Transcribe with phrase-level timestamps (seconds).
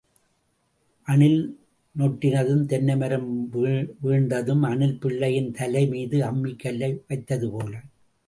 [1.07, 1.41] அணில்
[1.95, 3.27] நொட்டினதும் தென்னமரம்
[4.03, 7.73] வீழ்ந்ததும், அணில் பிள்ளையின் தலை மீது அம்மிக் கல்லை வைத்தது போல.